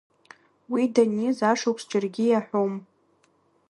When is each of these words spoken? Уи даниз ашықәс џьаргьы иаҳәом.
Уи 0.71 0.83
даниз 0.93 1.37
ашықәс 1.51 1.83
џьаргьы 1.89 2.25
иаҳәом. 2.27 2.73